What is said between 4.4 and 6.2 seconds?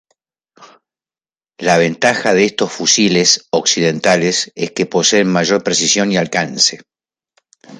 es que poseen mayor precisión y